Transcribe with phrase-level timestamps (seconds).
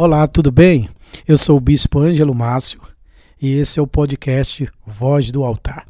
[0.00, 0.88] Olá, tudo bem?
[1.26, 2.80] Eu sou o Bispo Ângelo Márcio
[3.42, 5.84] e esse é o podcast Voz do Altar.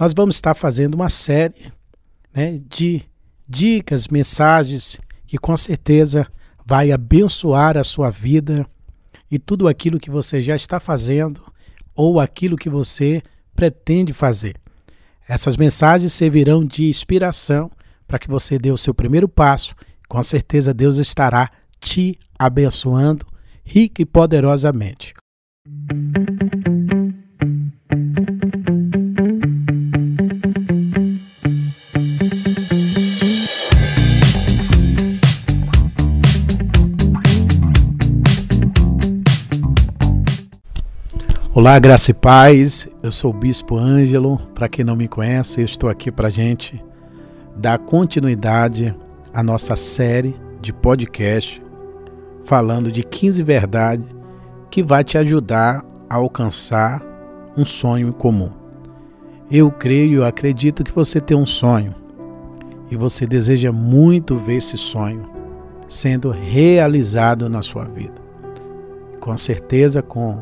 [0.00, 1.70] Nós vamos estar fazendo uma série
[2.34, 3.02] né, de
[3.46, 6.26] dicas, mensagens que com certeza
[6.64, 8.66] vai abençoar a sua vida
[9.30, 11.42] e tudo aquilo que você já está fazendo
[11.94, 13.20] ou aquilo que você
[13.54, 14.56] pretende fazer.
[15.28, 17.70] Essas mensagens servirão de inspiração
[18.08, 19.74] para que você dê o seu primeiro passo.
[20.08, 21.50] Com certeza Deus estará
[21.80, 23.26] te abençoando
[23.64, 25.14] rica e poderosamente.
[41.52, 42.86] Olá, graça e paz.
[43.02, 44.36] Eu sou o Bispo Ângelo.
[44.54, 46.84] Para quem não me conhece, eu estou aqui para gente
[47.56, 48.94] dar continuidade
[49.32, 51.65] à nossa série de podcast
[52.46, 54.06] falando de 15 verdades
[54.70, 57.02] que vai te ajudar a alcançar
[57.56, 58.50] um sonho comum.
[59.50, 61.94] Eu creio, acredito que você tem um sonho
[62.90, 65.24] e você deseja muito ver esse sonho
[65.88, 68.14] sendo realizado na sua vida.
[69.20, 70.38] Com certeza, com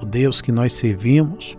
[0.00, 1.56] o Deus que nós servimos,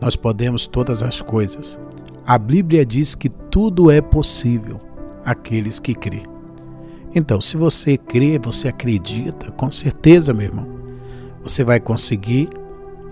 [0.00, 1.78] nós podemos todas as coisas.
[2.26, 4.80] A Bíblia diz que tudo é possível
[5.24, 6.22] àqueles que crê.
[7.14, 10.66] Então, se você crê, você acredita, com certeza, meu irmão,
[11.42, 12.48] você vai conseguir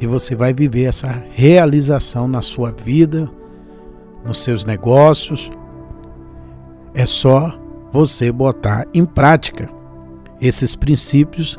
[0.01, 3.31] e você vai viver essa realização na sua vida,
[4.25, 5.51] nos seus negócios.
[6.95, 7.59] É só
[7.93, 9.69] você botar em prática
[10.41, 11.57] esses princípios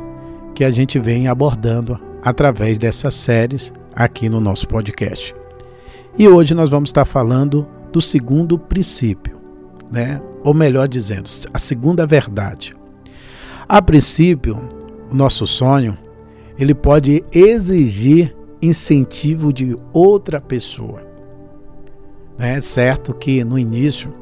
[0.53, 5.33] que a gente vem abordando através dessas séries aqui no nosso podcast.
[6.17, 9.36] E hoje nós vamos estar falando do segundo princípio,
[9.91, 10.19] né?
[10.43, 12.73] Ou melhor dizendo, a segunda verdade.
[13.67, 14.61] A princípio,
[15.11, 15.97] o nosso sonho,
[16.57, 21.05] ele pode exigir incentivo de outra pessoa.
[22.39, 24.13] É certo que no início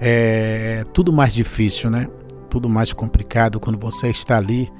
[0.00, 2.08] é tudo mais difícil, né?
[2.48, 4.70] Tudo mais complicado quando você está ali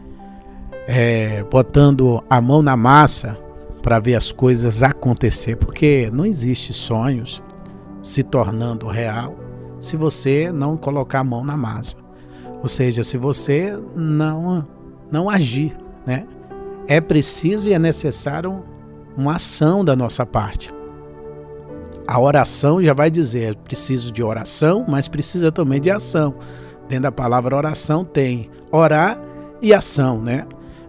[0.86, 3.38] é, botando a mão na massa
[3.82, 7.42] para ver as coisas acontecer, porque não existe sonhos
[8.03, 9.41] se tornando real
[9.82, 11.97] se você não colocar a mão na massa.
[12.62, 14.66] Ou seja, se você não
[15.10, 15.76] não agir,
[16.06, 16.26] né?
[16.88, 18.65] É preciso e é necessário
[19.16, 20.71] uma ação da nossa parte.
[22.06, 26.34] A oração já vai dizer, preciso de oração, mas precisa também de ação.
[26.88, 29.21] Dentro da palavra oração tem orar
[29.60, 30.47] e ação, né?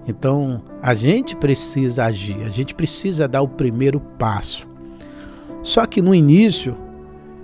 [0.08, 4.68] Então, a gente precisa agir, a gente precisa dar o primeiro passo.
[5.62, 6.76] Só que no início,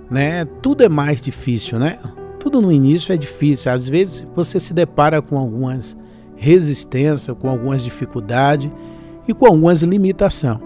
[0.10, 2.00] né, tudo é mais difícil, né?
[2.40, 3.72] Tudo no início é difícil.
[3.72, 5.98] Às vezes você se depara com algumas
[6.36, 8.72] resistências, com algumas dificuldades
[9.28, 10.58] e com algumas limitações.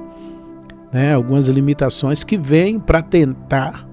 [0.92, 1.14] Né?
[1.14, 3.88] Algumas limitações que vêm para tentar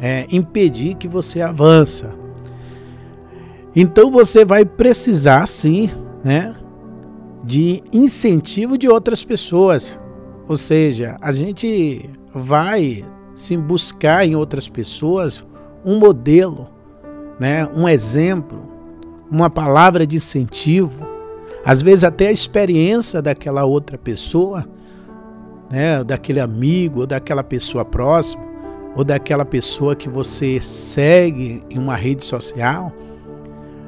[0.00, 2.10] é, impedir que você avança.
[3.74, 5.90] Então você vai precisar sim,
[6.24, 6.54] né?
[7.42, 9.98] de incentivo de outras pessoas.
[10.48, 13.04] Ou seja, a gente vai
[13.38, 15.46] se buscar em outras pessoas
[15.84, 16.68] um modelo,
[17.38, 18.60] né, um exemplo,
[19.30, 21.06] uma palavra de incentivo,
[21.64, 24.66] às vezes até a experiência daquela outra pessoa,
[25.70, 28.42] né, daquele amigo, ou daquela pessoa próxima,
[28.96, 32.92] ou daquela pessoa que você segue em uma rede social,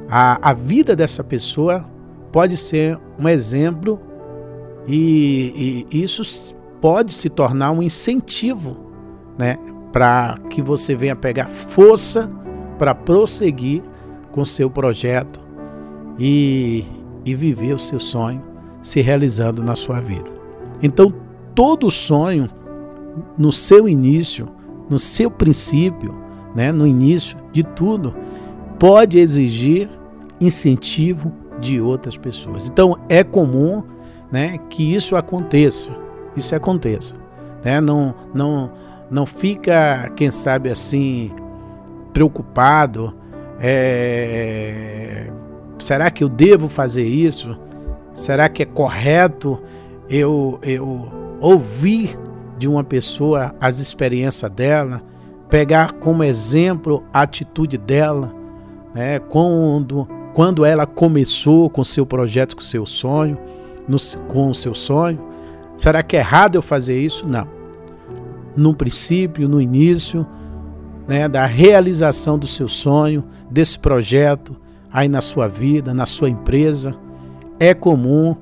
[0.09, 1.85] a, a vida dessa pessoa
[2.31, 4.01] pode ser um exemplo
[4.87, 8.90] e, e isso pode se tornar um incentivo,
[9.41, 9.59] né,
[9.91, 12.31] para que você venha pegar força
[12.79, 13.83] para prosseguir
[14.31, 15.41] com seu projeto
[16.19, 16.85] e,
[17.25, 18.43] e viver o seu sonho
[18.83, 20.31] se realizando na sua vida.
[20.83, 21.13] Então,
[21.55, 22.49] todo sonho,
[23.37, 24.49] no seu início,
[24.89, 26.15] no seu princípio,
[26.55, 28.15] né, no início de tudo,
[28.79, 29.89] pode exigir
[30.41, 32.69] incentivo, de outras pessoas.
[32.69, 33.83] Então é comum,
[34.33, 35.91] né, que isso aconteça.
[36.35, 37.15] Isso aconteça,
[37.63, 37.81] né?
[37.81, 38.71] Não não
[39.11, 41.33] não fica, quem sabe assim,
[42.13, 43.15] preocupado.
[43.61, 45.31] É,
[45.79, 47.59] será que eu devo fazer isso?
[48.15, 49.61] Será que é correto
[50.09, 51.11] eu eu
[51.41, 52.19] ouvir
[52.59, 55.03] de uma pessoa as experiências dela,
[55.49, 58.33] pegar como exemplo a atitude dela,
[58.95, 59.19] né?
[59.19, 63.37] Quando quando ela começou com seu projeto, com seu sonho,
[63.89, 63.97] no,
[64.29, 65.19] com o seu sonho.
[65.77, 67.27] Será que é errado eu fazer isso?
[67.27, 67.60] Não.
[68.57, 70.27] No princípio, no início,
[71.07, 74.57] né, da realização do seu sonho, desse projeto,
[74.93, 76.95] aí na sua vida, na sua empresa,
[77.59, 78.37] é comum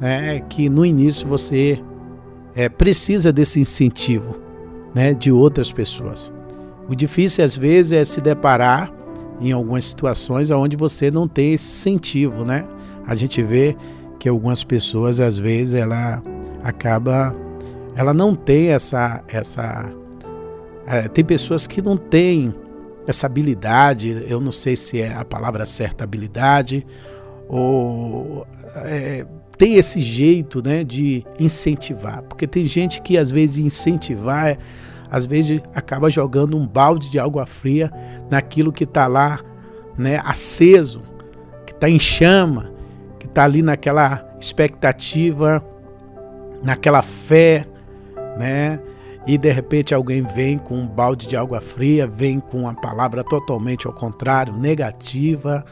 [0.00, 1.82] né, que no início você
[2.54, 4.36] é, precisa desse incentivo
[4.94, 6.32] né, de outras pessoas.
[6.88, 8.92] O difícil às vezes é se deparar
[9.40, 12.64] em algumas situações onde você não tem esse incentivo, né?
[13.06, 13.76] A gente vê
[14.18, 16.22] que algumas pessoas às vezes ela
[16.62, 17.34] acaba
[17.94, 19.86] ela não tem essa essa
[20.86, 22.54] é, tem pessoas que não têm
[23.06, 26.86] essa habilidade, eu não sei se é a palavra certa habilidade
[27.48, 28.46] ou
[28.84, 29.26] é,
[29.56, 34.56] tem esse jeito, né, de incentivar, porque tem gente que às vezes incentivar
[35.10, 37.90] às vezes acaba jogando um balde de água fria
[38.30, 39.40] naquilo que está lá,
[39.96, 41.02] né, aceso,
[41.66, 42.70] que está em chama,
[43.18, 45.64] que está ali naquela expectativa,
[46.62, 47.66] naquela fé,
[48.38, 48.80] né?
[49.26, 53.22] E de repente alguém vem com um balde de água fria, vem com uma palavra
[53.22, 55.64] totalmente ao contrário, negativa,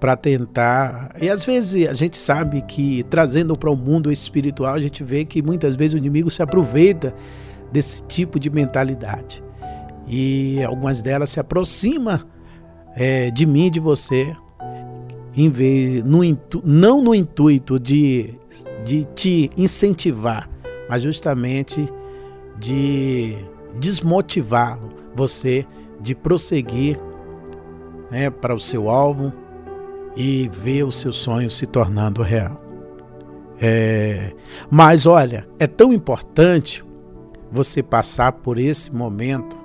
[0.00, 1.14] para tentar.
[1.20, 5.24] E às vezes a gente sabe que trazendo para o mundo espiritual, a gente vê
[5.24, 7.14] que muitas vezes o inimigo se aproveita
[7.70, 9.42] desse tipo de mentalidade.
[10.06, 12.20] E algumas delas se aproximam
[12.96, 14.34] é, de mim, de você,
[15.36, 18.34] em vez, no intu, não no intuito de,
[18.84, 20.48] de te incentivar,
[20.88, 21.88] mas justamente
[22.58, 23.36] de
[23.78, 24.78] desmotivar
[25.14, 25.66] você
[26.00, 27.00] de prosseguir
[28.10, 29.32] né, para o seu alvo
[30.16, 32.56] e ver o seu sonho se tornando real.
[33.60, 34.32] É,
[34.70, 36.84] mas olha, é tão importante
[37.50, 39.56] você passar por esse momento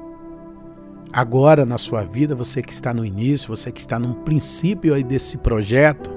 [1.11, 5.03] agora na sua vida, você que está no início, você que está no princípio aí
[5.03, 6.09] desse projeto.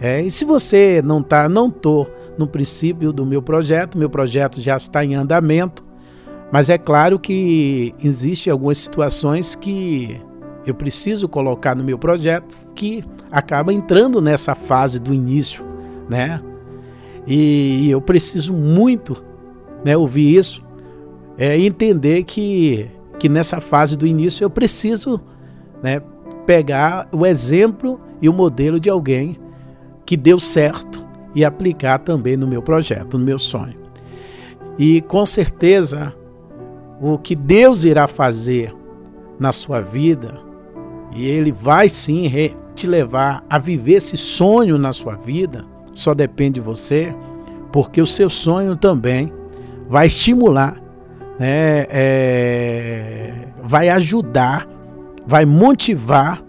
[0.00, 2.06] É, e se você não está, não tô
[2.38, 5.84] no princípio do meu projeto, meu projeto já está em andamento,
[6.50, 10.20] mas é claro que existem algumas situações que
[10.64, 15.64] eu preciso colocar no meu projeto que acaba entrando nessa fase do início,
[16.08, 16.40] né?
[17.26, 19.22] E eu preciso muito,
[19.84, 20.66] né, ouvir isso
[21.38, 25.20] é entender que, que nessa fase do início eu preciso
[25.80, 26.02] né,
[26.44, 29.38] pegar o exemplo e o modelo de alguém
[30.04, 33.74] que deu certo e aplicar também no meu projeto, no meu sonho.
[34.78, 36.14] E com certeza
[37.00, 38.74] o que Deus irá fazer
[39.38, 40.34] na sua vida,
[41.14, 42.30] e Ele vai sim
[42.74, 47.14] te levar a viver esse sonho na sua vida, só depende de você,
[47.72, 49.32] porque o seu sonho também
[49.88, 50.80] vai estimular
[51.38, 53.32] né, é,
[53.62, 54.66] vai ajudar,
[55.26, 56.42] vai motivar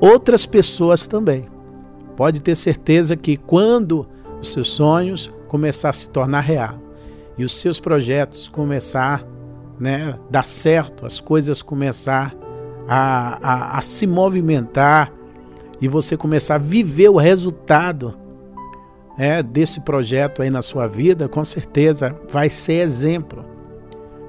[0.00, 1.44] outras pessoas também.
[2.16, 4.06] Pode ter certeza que quando
[4.40, 6.78] os seus sonhos começar a se tornar real
[7.36, 9.24] e os seus projetos começar
[9.78, 12.34] né, dar certo, as coisas começar
[12.88, 15.12] a, a, a se movimentar
[15.80, 18.16] e você começar a viver o resultado
[19.18, 23.44] é, desse projeto aí na sua vida, com certeza vai ser exemplo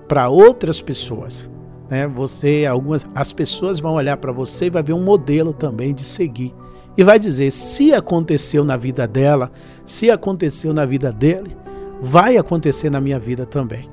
[0.07, 1.49] para outras pessoas.
[1.89, 2.07] Né?
[2.07, 6.03] Você, algumas, as pessoas vão olhar para você e vai ver um modelo também de
[6.03, 6.53] seguir.
[6.97, 9.51] E vai dizer: se aconteceu na vida dela,
[9.85, 11.55] se aconteceu na vida dele,
[12.01, 13.87] vai acontecer na minha vida também.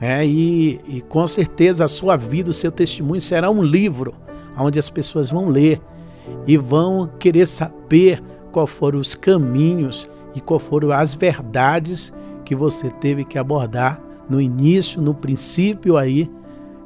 [0.00, 4.14] É, e, e com certeza a sua vida, o seu testemunho será um livro
[4.58, 5.80] onde as pessoas vão ler
[6.46, 8.20] e vão querer saber
[8.50, 12.12] qual foram os caminhos e qual foram as verdades
[12.44, 16.30] que você teve que abordar no início, no princípio aí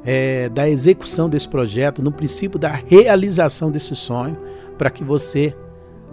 [0.03, 4.37] é, da execução desse projeto, no princípio da realização desse sonho,
[4.77, 5.55] para que você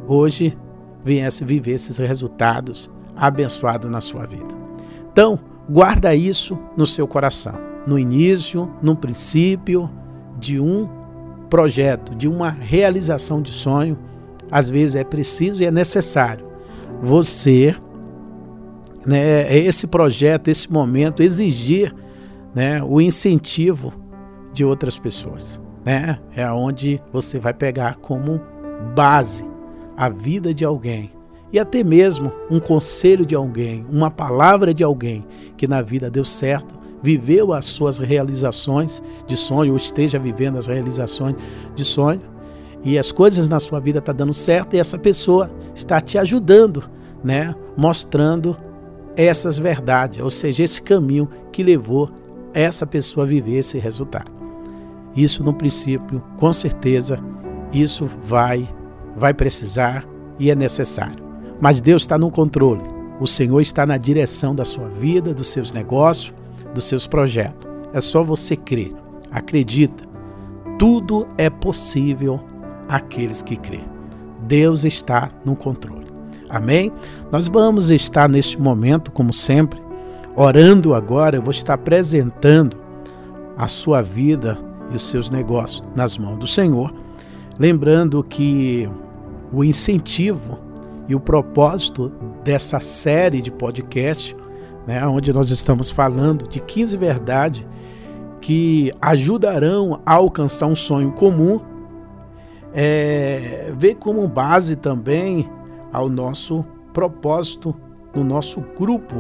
[0.07, 0.57] hoje
[1.05, 4.55] viesse viver esses resultados abençoados na sua vida.
[5.13, 7.55] Então, guarda isso no seu coração,
[7.87, 9.91] no início, no princípio
[10.39, 10.89] de um
[11.49, 13.99] projeto, de uma realização de sonho,
[14.51, 16.47] às vezes é preciso e é necessário
[17.03, 17.75] você
[19.07, 21.95] né, esse projeto, esse momento, exigir
[22.55, 23.93] né, o incentivo
[24.53, 25.61] de outras pessoas.
[25.85, 26.19] Né?
[26.35, 28.41] É onde você vai pegar como
[28.95, 29.45] base
[29.97, 31.11] a vida de alguém
[31.53, 35.25] e até mesmo um conselho de alguém, uma palavra de alguém
[35.57, 40.67] que na vida deu certo, viveu as suas realizações de sonho ou esteja vivendo as
[40.67, 41.37] realizações
[41.75, 42.23] de sonho
[42.83, 46.19] e as coisas na sua vida estão tá dando certo e essa pessoa está te
[46.19, 46.91] ajudando,
[47.23, 48.57] né, mostrando
[49.17, 52.11] essas verdades, ou seja, esse caminho que levou
[52.53, 54.31] essa pessoa a viver esse resultado.
[55.17, 57.19] Isso no princípio, com certeza,
[57.75, 58.69] isso vai
[59.17, 60.05] vai precisar
[60.39, 61.23] e é necessário.
[61.61, 62.83] Mas Deus está no controle.
[63.21, 66.35] O Senhor está na direção da sua vida, dos seus negócios,
[66.75, 67.69] dos seus projetos.
[67.93, 68.93] É só você crer.
[69.31, 70.05] Acredita.
[70.79, 72.41] Tudo é possível
[72.89, 73.81] àqueles que crê.
[74.43, 76.07] Deus está no controle.
[76.51, 76.93] Amém?
[77.31, 79.81] Nós vamos estar neste momento, como sempre,
[80.37, 81.37] orando agora.
[81.37, 82.77] Eu vou estar apresentando
[83.57, 84.59] a sua vida
[84.91, 86.93] e os seus negócios nas mãos do Senhor.
[87.59, 88.89] Lembrando que
[89.53, 90.59] o incentivo
[91.09, 92.11] e o propósito
[92.43, 94.37] dessa série de podcast,
[94.87, 97.65] né, onde nós estamos falando de 15 verdades
[98.41, 101.61] que ajudarão a alcançar um sonho comum,
[102.75, 105.49] é, ver como base também
[105.93, 107.75] ao nosso propósito
[108.15, 109.15] no nosso grupo,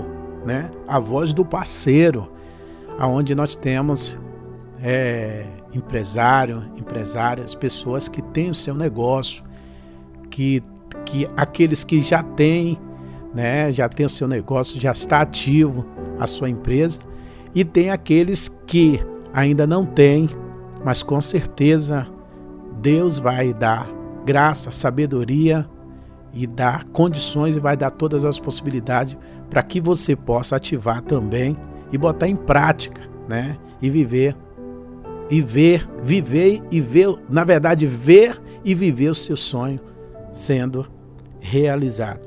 [0.44, 0.70] né?
[0.86, 2.30] A voz do parceiro,
[2.98, 4.16] aonde nós temos
[4.82, 9.44] é, empresário, empresárias, pessoas que têm o seu negócio,
[10.30, 10.62] que,
[11.04, 12.78] que aqueles que já têm,
[13.34, 15.84] né, já tem o seu negócio, já está ativo
[16.18, 16.98] a sua empresa,
[17.54, 19.00] e tem aqueles que
[19.32, 20.28] ainda não têm,
[20.84, 22.06] mas com certeza
[22.80, 23.88] Deus vai dar
[24.24, 25.68] graça, sabedoria
[26.32, 29.16] e dar condições e vai dar todas as possibilidades
[29.48, 31.56] para que você possa ativar também
[31.92, 33.56] e botar em prática, né?
[33.80, 34.36] E viver
[35.30, 39.80] e ver, viver e ver, na verdade, ver e viver o seu sonho
[40.32, 40.86] sendo
[41.40, 42.26] realizado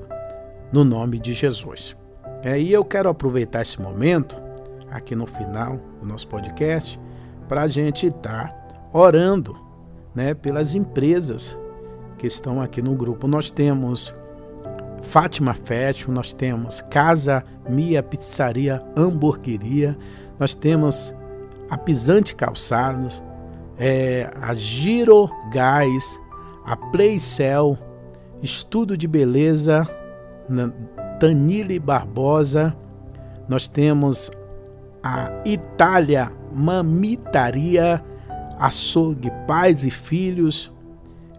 [0.72, 1.96] no nome de Jesus.
[2.44, 4.38] É, e eu quero aproveitar esse momento
[4.92, 7.00] aqui no final do nosso podcast
[7.48, 9.56] para a gente estar tá orando,
[10.13, 11.58] né, pelas empresas
[12.18, 13.27] que estão aqui no grupo.
[13.27, 14.13] Nós temos
[15.04, 19.98] Fátima Fashion, nós temos Casa Mia Pizzaria Hamburgueria,
[20.39, 21.13] nós temos
[21.69, 23.24] a Pisante Calçados,
[23.77, 26.19] é, a Giro Gás,
[26.65, 27.77] a Playcell,
[28.41, 29.88] Estudo de Beleza,
[31.19, 32.75] Tanile Barbosa,
[33.47, 34.29] nós temos
[35.03, 38.03] a Itália Mamitaria,
[38.59, 40.74] Açougue Pais e Filhos,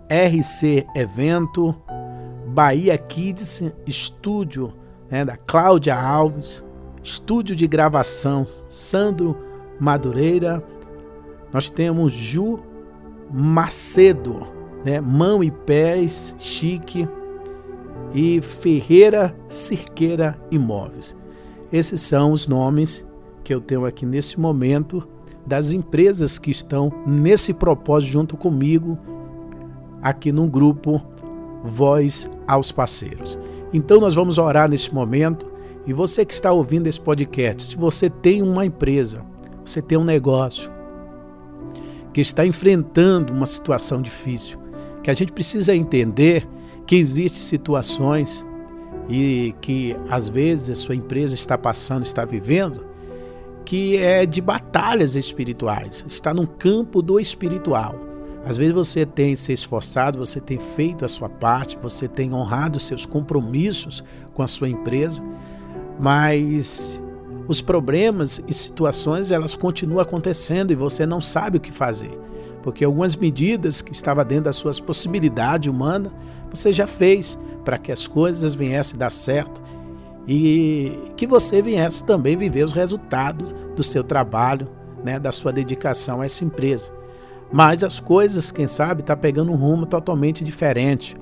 [0.08, 1.74] RC Evento,
[2.48, 4.72] Bahia Kids, estúdio
[5.10, 6.64] né, da Cláudia Alves,
[7.02, 9.36] estúdio de gravação Sandro
[9.80, 10.62] Madureira,
[11.52, 12.60] nós temos Ju
[13.30, 14.46] Macedo,
[14.84, 17.08] né, Mão e Pés Chique
[18.14, 21.16] e Ferreira Cirqueira Imóveis.
[21.72, 23.04] Esses são os nomes
[23.44, 25.06] que eu tenho aqui nesse momento
[25.46, 28.98] das empresas que estão nesse propósito junto comigo
[30.02, 31.02] aqui no grupo
[31.64, 33.38] Voz aos Parceiros.
[33.72, 35.46] Então nós vamos orar nesse momento
[35.86, 39.22] e você que está ouvindo esse podcast, se você tem uma empresa,
[39.68, 40.70] você tem um negócio
[42.12, 44.58] que está enfrentando uma situação difícil,
[45.02, 46.48] que a gente precisa entender
[46.86, 48.44] que existem situações
[49.08, 52.86] e que às vezes a sua empresa está passando, está vivendo,
[53.64, 57.94] que é de batalhas espirituais, está no campo do espiritual.
[58.44, 62.80] Às vezes você tem se esforçado, você tem feito a sua parte, você tem honrado
[62.80, 65.22] seus compromissos com a sua empresa,
[66.00, 67.02] mas
[67.48, 72.10] os problemas e situações elas continuam acontecendo e você não sabe o que fazer.
[72.62, 76.12] Porque algumas medidas que estavam dentro das suas possibilidades humanas,
[76.50, 79.62] você já fez para que as coisas viessem dar certo
[80.26, 84.68] e que você viesse também viver os resultados do seu trabalho,
[85.02, 86.92] né, da sua dedicação a essa empresa.
[87.50, 91.16] Mas as coisas, quem sabe, está pegando um rumo totalmente diferente.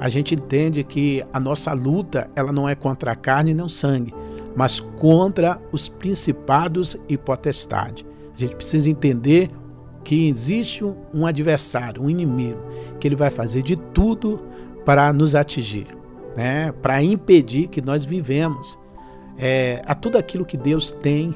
[0.00, 3.68] A gente entende que a nossa luta ela não é contra a carne nem o
[3.68, 4.14] sangue,
[4.58, 8.04] mas contra os principados e potestades.
[8.34, 9.50] A gente precisa entender
[10.02, 10.84] que existe
[11.14, 12.60] um adversário, um inimigo,
[12.98, 14.40] que ele vai fazer de tudo
[14.84, 15.86] para nos atingir
[16.38, 18.78] né, para impedir que nós vivemos
[19.36, 21.34] é, a tudo aquilo que Deus tem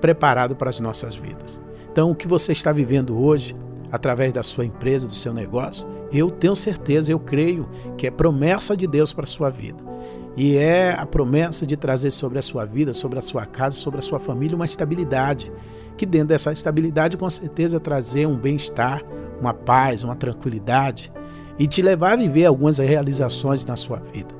[0.00, 1.60] preparado para as nossas vidas.
[1.92, 3.54] Então, o que você está vivendo hoje,
[3.92, 8.74] através da sua empresa, do seu negócio, eu tenho certeza, eu creio que é promessa
[8.74, 9.87] de Deus para a sua vida.
[10.40, 13.98] E é a promessa de trazer sobre a sua vida, sobre a sua casa, sobre
[13.98, 15.50] a sua família uma estabilidade.
[15.96, 19.02] Que dentro dessa estabilidade, com certeza, trazer um bem-estar,
[19.40, 21.12] uma paz, uma tranquilidade
[21.58, 24.32] e te levar a viver algumas realizações na sua vida.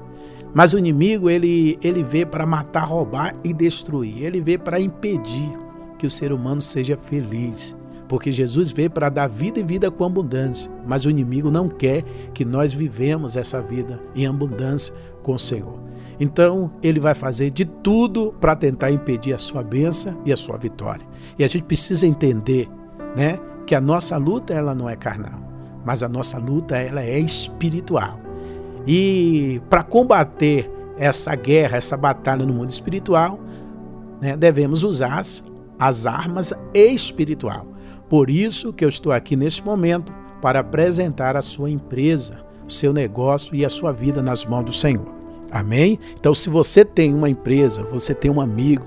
[0.54, 4.22] Mas o inimigo, ele, ele vê para matar, roubar e destruir.
[4.22, 5.50] Ele vê para impedir
[5.98, 7.76] que o ser humano seja feliz.
[8.08, 10.70] Porque Jesus veio para dar vida e vida com abundância.
[10.86, 15.87] Mas o inimigo não quer que nós vivemos essa vida em abundância com o Senhor.
[16.20, 20.56] Então, ele vai fazer de tudo para tentar impedir a sua bênção e a sua
[20.56, 21.06] vitória.
[21.38, 22.68] E a gente precisa entender,
[23.16, 25.40] né, que a nossa luta ela não é carnal,
[25.84, 28.18] mas a nossa luta ela é espiritual.
[28.86, 33.38] E para combater essa guerra, essa batalha no mundo espiritual,
[34.20, 35.44] né, devemos usar as,
[35.78, 37.66] as armas espiritual.
[38.08, 42.92] Por isso que eu estou aqui neste momento para apresentar a sua empresa, o seu
[42.92, 45.17] negócio e a sua vida nas mãos do Senhor.
[45.50, 45.98] Amém?
[46.18, 48.84] Então, se você tem uma empresa, você tem um amigo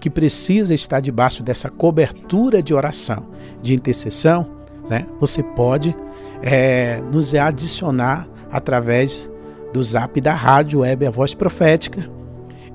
[0.00, 3.26] que precisa estar debaixo dessa cobertura de oração,
[3.62, 4.46] de intercessão,
[4.88, 5.06] né?
[5.20, 5.94] Você pode
[6.42, 9.28] é, nos adicionar através
[9.72, 12.08] do zap da rádio web A Voz Profética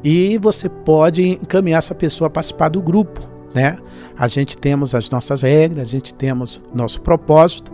[0.04, 3.22] e você pode encaminhar essa pessoa a participar do grupo,
[3.54, 3.78] né?
[4.18, 7.72] A gente temos as nossas regras, a gente temos nosso propósito,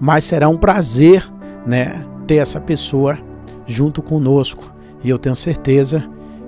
[0.00, 1.30] mas será um prazer,
[1.64, 3.18] né, ter essa pessoa
[3.66, 4.72] junto conosco.
[5.02, 6.02] E eu tenho certeza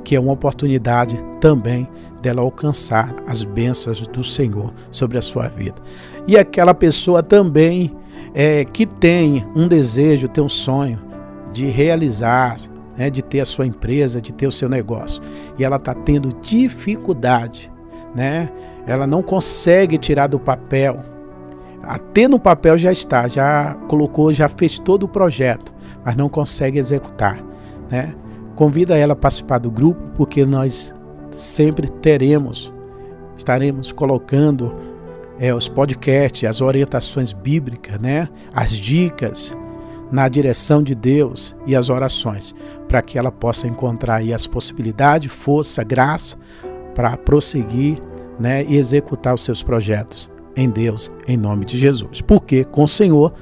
[0.04, 1.88] que é uma oportunidade também
[2.20, 5.76] dela alcançar as bênçãos do Senhor sobre a sua vida.
[6.26, 7.94] E aquela pessoa também
[8.34, 10.98] é, que tem um desejo, tem um sonho
[11.52, 12.56] de realizar,
[12.96, 15.22] né, de ter a sua empresa, de ter o seu negócio,
[15.58, 17.70] e ela está tendo dificuldade,
[18.14, 18.48] né?
[18.86, 21.00] Ela não consegue tirar do papel.
[21.82, 26.78] Até no papel já está, já colocou, já fez todo o projeto, mas não consegue
[26.78, 27.42] executar,
[27.90, 28.14] né?
[28.62, 30.94] Convida ela a participar do grupo, porque nós
[31.34, 32.72] sempre teremos,
[33.36, 34.72] estaremos colocando
[35.36, 38.28] é, os podcasts, as orientações bíblicas, né?
[38.54, 39.52] as dicas
[40.12, 42.54] na direção de Deus e as orações,
[42.86, 46.36] para que ela possa encontrar aí as possibilidades, força, graça
[46.94, 48.00] para prosseguir
[48.38, 48.62] né?
[48.62, 52.20] e executar os seus projetos em Deus, em nome de Jesus.
[52.20, 53.34] Porque com o Senhor,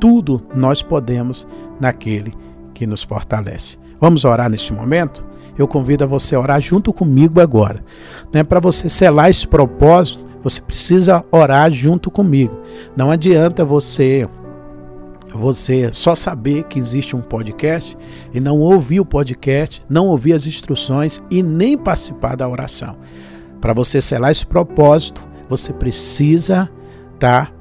[0.00, 1.46] tudo nós podemos
[1.78, 2.32] naquele
[2.72, 3.84] que nos fortalece.
[4.00, 5.24] Vamos orar neste momento?
[5.58, 7.82] Eu convido a você a orar junto comigo agora.
[8.32, 8.44] Né?
[8.44, 12.60] Para você selar esse propósito, você precisa orar junto comigo.
[12.96, 14.28] Não adianta você
[15.34, 17.96] você só saber que existe um podcast
[18.32, 22.96] e não ouvir o podcast, não ouvir as instruções e nem participar da oração.
[23.60, 26.70] Para você selar esse propósito, você precisa
[27.14, 27.52] estar tá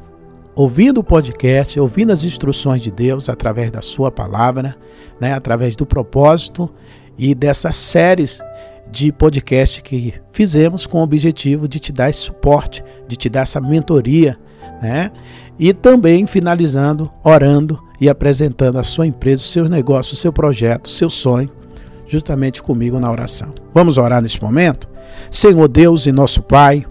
[0.56, 4.76] ouvindo o podcast, ouvindo as instruções de Deus através da sua palavra,
[5.20, 6.70] né, através do propósito
[7.18, 8.40] e dessas séries
[8.90, 13.42] de podcast que fizemos com o objetivo de te dar esse suporte, de te dar
[13.42, 14.38] essa mentoria,
[14.82, 15.12] né?
[15.58, 20.86] E também finalizando, orando e apresentando a sua empresa, o seu negócio, o seu projeto,
[20.86, 21.50] o seu sonho,
[22.08, 23.54] justamente comigo na oração.
[23.74, 24.88] Vamos orar neste momento?
[25.32, 26.86] Senhor Deus e nosso Pai,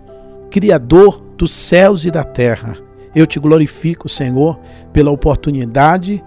[0.50, 2.76] Criador dos céus e da terra,
[3.14, 4.58] eu te glorifico, Senhor,
[4.92, 6.22] pela oportunidade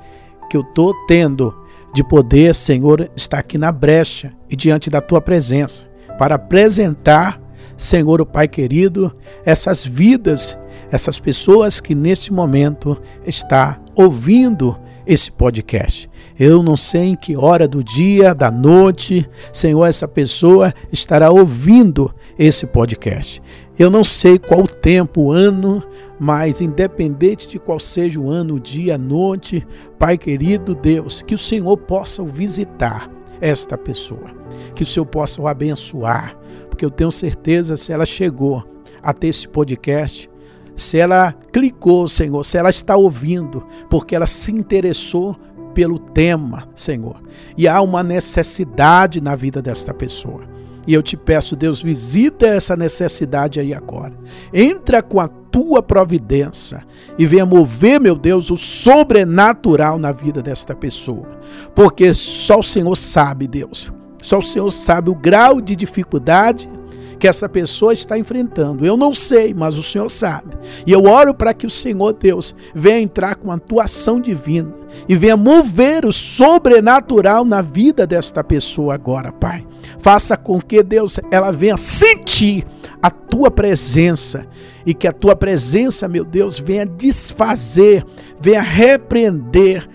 [0.50, 1.54] que eu estou tendo
[1.93, 5.86] de poder, Senhor, estar aqui na brecha e diante da tua presença
[6.17, 7.41] para apresentar,
[7.78, 10.58] Senhor, o Pai querido, essas vidas,
[10.91, 16.10] essas pessoas que neste momento está ouvindo esse podcast.
[16.39, 22.13] Eu não sei em que hora do dia, da noite, Senhor, essa pessoa estará ouvindo
[22.38, 23.41] esse podcast.
[23.80, 25.84] Eu não sei qual o tempo, o ano,
[26.20, 29.68] mas independente de qual seja o ano, o dia, a noite,
[30.00, 33.08] Pai querido Deus, que o Senhor possa visitar
[33.40, 34.32] esta pessoa,
[34.74, 36.36] que o Senhor possa o abençoar,
[36.70, 38.63] porque eu tenho certeza se ela chegou
[39.04, 40.28] até esse podcast,
[40.76, 45.36] se ela clicou, Senhor, se ela está ouvindo, porque ela se interessou
[45.76, 47.22] pelo tema, Senhor,
[47.56, 50.57] e há uma necessidade na vida desta pessoa.
[50.88, 54.13] E eu te peço, Deus, visita essa necessidade aí agora.
[54.54, 56.86] Entra com a tua providência
[57.19, 61.28] e venha mover, meu Deus, o sobrenatural na vida desta pessoa.
[61.76, 63.91] Porque só o Senhor sabe, Deus.
[64.21, 66.69] Só o Senhor sabe o grau de dificuldade
[67.17, 68.86] que essa pessoa está enfrentando.
[68.86, 70.56] Eu não sei, mas o Senhor sabe.
[70.86, 74.73] E eu oro para que o Senhor Deus venha entrar com a atuação divina
[75.08, 79.65] e venha mover o sobrenatural na vida desta pessoa agora, Pai.
[79.99, 82.65] Faça com que Deus ela venha sentir
[83.01, 84.47] a tua presença
[84.86, 88.06] e que a tua presença, meu Deus, venha desfazer,
[88.39, 89.88] venha repreender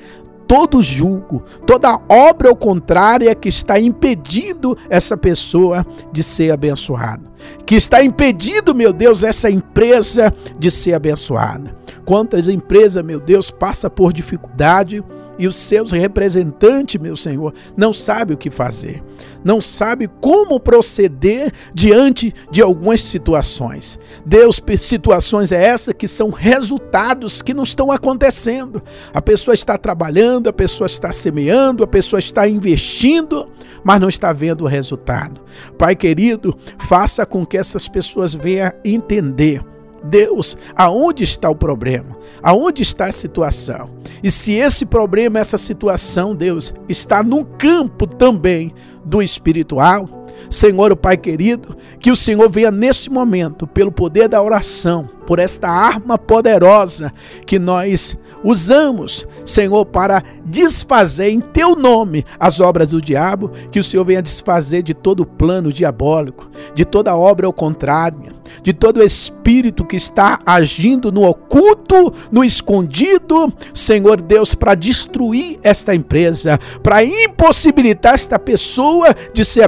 [0.52, 7.22] todo julgo, toda obra ao contrária que está impedindo essa pessoa de ser abençoada,
[7.64, 11.76] que está impedindo, meu Deus, essa empresa de ser abençoada.
[12.04, 15.02] Quantas empresas, meu Deus, passa por dificuldade,
[15.38, 19.02] e os seus representantes, meu Senhor, não sabem o que fazer,
[19.42, 23.98] não sabem como proceder diante de algumas situações.
[24.24, 28.82] Deus, situações é essa que são resultados que não estão acontecendo.
[29.12, 33.50] A pessoa está trabalhando, a pessoa está semeando, a pessoa está investindo,
[33.82, 35.40] mas não está vendo o resultado.
[35.76, 39.64] Pai querido, faça com que essas pessoas venham entender
[40.04, 42.18] Deus, aonde está o problema?
[42.42, 43.90] Aonde está a situação?
[44.22, 50.96] E se esse problema, essa situação, Deus, está no campo também do espiritual, Senhor, o
[50.96, 56.18] Pai querido, que o Senhor venha nesse momento, pelo poder da oração, por esta arma
[56.18, 57.12] poderosa
[57.46, 63.84] que nós usamos, Senhor, para desfazer em teu nome as obras do diabo, que o
[63.84, 69.84] Senhor venha desfazer de todo plano diabólico, de toda obra ao contrário, de todo espírito
[69.84, 78.14] que está agindo no oculto, no escondido, Senhor Deus, para destruir esta empresa, para impossibilitar
[78.14, 79.62] esta pessoa de ser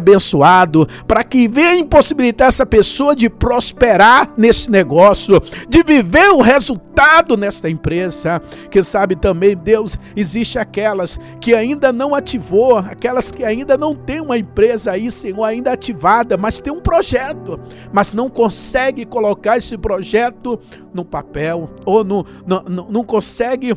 [1.07, 7.69] para que venha impossibilitar essa pessoa de prosperar nesse negócio, de viver o resultado nesta
[7.69, 8.41] empresa.
[8.71, 14.21] Que sabe também, Deus, existe aquelas que ainda não ativou, aquelas que ainda não tem
[14.21, 17.61] uma empresa aí, Senhor, ainda ativada, mas tem um projeto,
[17.93, 20.59] mas não consegue colocar esse projeto
[20.93, 23.75] no papel ou no, no, no não consegue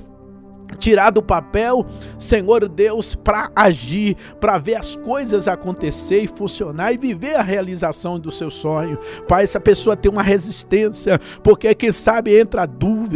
[0.77, 1.85] tirar do papel,
[2.19, 8.19] Senhor Deus, para agir, para ver as coisas acontecer e funcionar e viver a realização
[8.19, 8.97] do seu sonho.
[9.27, 13.06] Pai, essa pessoa tem uma resistência, porque quem sabe entra a dúvida,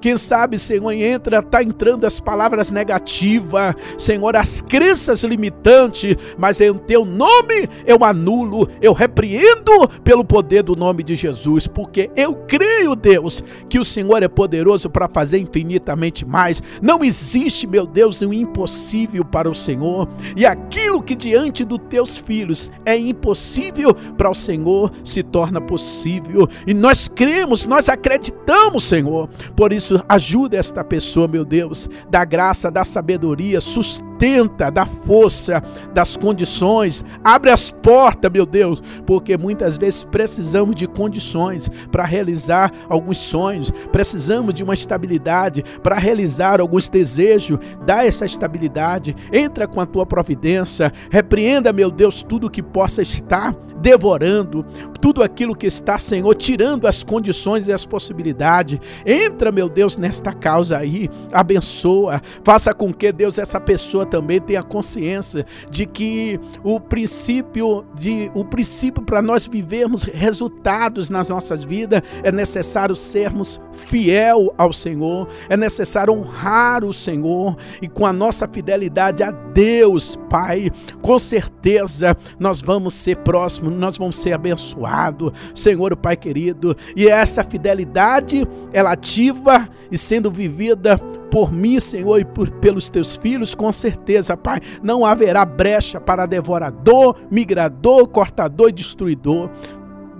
[0.00, 6.74] quem sabe, Senhor, entra, tá entrando as palavras negativas, Senhor, as crenças limitantes, mas em
[6.74, 12.94] teu nome eu anulo, eu repreendo pelo poder do nome de Jesus, porque eu creio,
[12.94, 16.62] Deus, que o Senhor é poderoso para fazer infinitamente mais.
[16.80, 20.08] Não existe, meu Deus, um impossível para o Senhor.
[20.36, 26.48] E aquilo que diante dos teus filhos é impossível para o Senhor se torna possível.
[26.66, 29.28] E nós cremos, nós acreditamos, Senhor.
[29.56, 35.60] Por isso, ajuda esta pessoa, meu Deus, da graça, da sabedoria, sustenta sustenta, dá força,
[35.92, 42.70] das condições, abre as portas, meu Deus, porque muitas vezes precisamos de condições para realizar
[42.88, 49.80] alguns sonhos, precisamos de uma estabilidade para realizar alguns desejos, dá essa estabilidade, entra com
[49.80, 54.64] a tua providência, repreenda, meu Deus, tudo que possa estar devorando,
[55.00, 58.78] tudo aquilo que está, Senhor, tirando as condições e as possibilidades.
[59.04, 64.62] Entra, meu Deus, nesta causa aí, abençoa, faça com que, Deus, essa pessoa também tenha
[64.62, 72.02] consciência de que o princípio de o princípio para nós vivermos resultados nas nossas vidas
[72.22, 78.46] é necessário sermos fiel ao Senhor, é necessário honrar o Senhor e com a nossa
[78.46, 80.70] fidelidade a Deus, Pai,
[81.00, 87.42] com certeza nós vamos ser próximos, nós vamos ser abençoados, Senhor, Pai querido, e essa
[87.42, 91.00] fidelidade ela ativa e sendo vivida
[91.32, 96.26] por mim, Senhor, e por, pelos teus filhos, com certeza, Pai, não haverá brecha para
[96.26, 99.48] devorador, migrador, cortador e destruidor.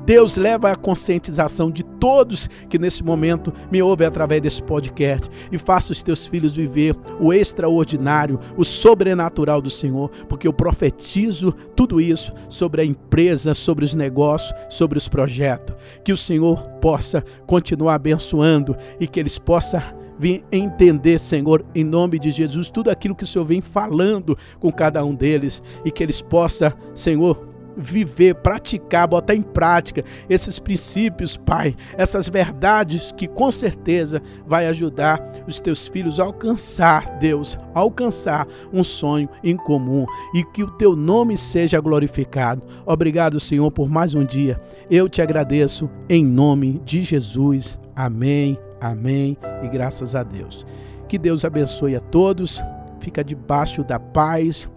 [0.07, 5.59] Deus leva a conscientização de todos que nesse momento me ouvem através desse podcast e
[5.59, 12.01] faça os teus filhos viver o extraordinário, o sobrenatural do Senhor, porque eu profetizo tudo
[12.01, 15.77] isso sobre a empresa, sobre os negócios, sobre os projetos.
[16.03, 22.19] Que o Senhor possa continuar abençoando e que eles possam vir entender, Senhor, em nome
[22.19, 26.03] de Jesus, tudo aquilo que o Senhor vem falando com cada um deles e que
[26.03, 33.51] eles possam, Senhor, viver, praticar, botar em prática esses princípios, Pai, essas verdades que com
[33.51, 40.07] certeza vai ajudar os teus filhos a alcançar, Deus, a alcançar um sonho em comum
[40.35, 42.63] e que o teu nome seja glorificado.
[42.87, 44.61] Obrigado, Senhor, por mais um dia.
[44.91, 47.79] Eu te agradeço em nome de Jesus.
[47.95, 48.72] Amém.
[48.83, 50.67] Amém e graças a Deus.
[51.09, 52.61] Que Deus abençoe a todos.
[52.99, 54.69] Fica debaixo da paz.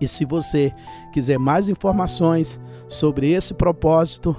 [0.00, 0.72] E se você
[1.12, 4.36] quiser mais informações sobre esse propósito,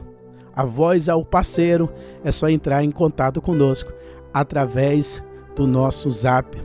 [0.54, 1.90] a voz ao parceiro,
[2.24, 3.94] é só entrar em contato conosco
[4.34, 5.24] através
[5.56, 6.58] do nosso zap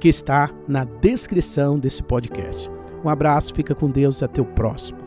[0.00, 2.70] que está na descrição desse podcast.
[3.04, 5.01] Um abraço, fica com Deus até o próximo.